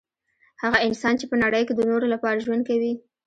هغه 0.61 0.77
انسان 0.87 1.13
چي 1.19 1.25
په 1.31 1.35
نړۍ 1.43 1.63
کي 1.67 1.73
د 1.75 1.81
نورو 1.89 2.05
لپاره 2.13 2.43
ژوند 2.45 2.61
کوي 2.69 2.93